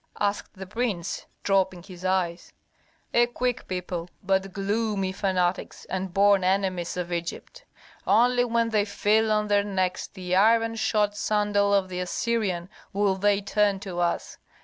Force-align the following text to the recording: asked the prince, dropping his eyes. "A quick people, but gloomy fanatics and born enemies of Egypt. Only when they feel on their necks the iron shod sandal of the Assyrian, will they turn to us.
asked 0.19 0.55
the 0.55 0.65
prince, 0.65 1.27
dropping 1.43 1.83
his 1.83 2.03
eyes. 2.03 2.51
"A 3.13 3.27
quick 3.27 3.67
people, 3.67 4.09
but 4.23 4.51
gloomy 4.51 5.11
fanatics 5.11 5.85
and 5.91 6.11
born 6.11 6.43
enemies 6.43 6.97
of 6.97 7.13
Egypt. 7.13 7.65
Only 8.07 8.43
when 8.43 8.69
they 8.69 8.83
feel 8.83 9.31
on 9.31 9.47
their 9.47 9.63
necks 9.63 10.07
the 10.07 10.35
iron 10.35 10.73
shod 10.73 11.15
sandal 11.15 11.71
of 11.71 11.87
the 11.87 11.99
Assyrian, 11.99 12.67
will 12.93 13.13
they 13.15 13.41
turn 13.41 13.79
to 13.81 13.99
us. 13.99 14.37